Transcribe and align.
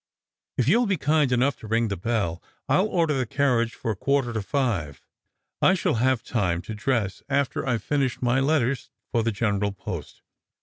"If 0.57 0.67
you'll 0.67 0.87
be 0.87 0.97
kind 0.97 1.31
enough 1.31 1.57
to 1.57 1.67
ring 1.67 1.89
the 1.89 1.95
bell, 1.95 2.41
I'll 2.67 2.87
order 2.87 3.15
the 3.15 3.27
carriage 3.27 3.75
for 3.75 3.91
a 3.91 3.95
quarter 3.95 4.33
to 4.33 4.41
five. 4.41 5.03
I 5.61 5.75
shall 5.75 5.93
have 6.01 6.23
time 6.23 6.63
to 6.63 6.73
dress 6.73 7.21
after 7.29 7.67
I've 7.67 7.83
finished 7.83 8.19
my 8.19 8.39
letters 8.39 8.89
for 9.11 9.21
the 9.21 9.31
general 9.31 9.73
post." 9.73 10.23